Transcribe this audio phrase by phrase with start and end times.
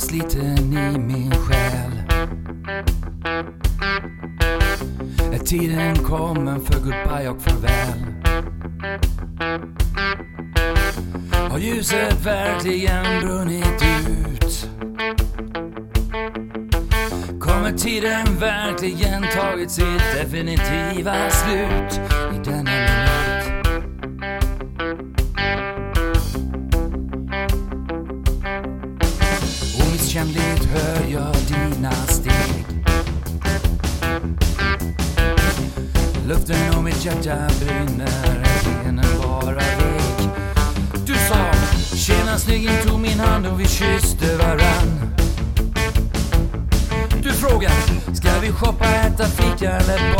[0.00, 2.02] Sliten i min själ.
[5.32, 8.04] Är tiden kommen för goodbye och farväl?
[11.50, 14.68] Har ljuset verkligen brunnit ut?
[17.40, 22.00] Kommer tiden verkligen tagit sitt definitiva slut
[30.20, 32.66] Hemligt hör jag dina steg.
[36.28, 38.44] Luften och mitt hjärta brinner,
[38.84, 40.28] benen bara vek.
[41.06, 41.52] Du sa
[41.96, 45.14] tjena snyggen tog min hand och vi kysste varann.
[47.22, 47.72] Du frågar,
[48.14, 50.19] ska vi shoppa, äta fika eller bara,